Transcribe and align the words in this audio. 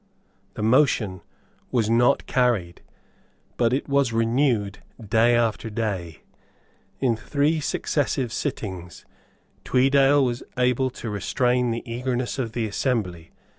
The 0.55 0.63
motion 0.63 1.21
was 1.71 1.87
not 1.87 2.25
carried; 2.25 2.81
but 3.55 3.71
it 3.71 3.87
was 3.87 4.11
renewed 4.11 4.79
day 4.99 5.35
after 5.35 5.69
day. 5.69 6.21
In 6.99 7.15
three 7.15 7.59
successive 7.59 8.33
sittings 8.33 9.05
Tweedale 9.63 10.25
was 10.25 10.41
able 10.57 10.89
to 10.89 11.11
restrain 11.11 11.69
the 11.69 11.83
eagerness 11.85 12.39
of 12.39 12.53
the 12.53 12.65
assembly. 12.65 13.29